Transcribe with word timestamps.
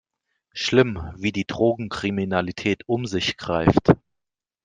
Schlimm, 0.53 1.11
wie 1.15 1.31
die 1.31 1.45
Drogenkriminalität 1.45 2.85
um 2.89 3.05
sich 3.05 3.37
greift! 3.37 3.91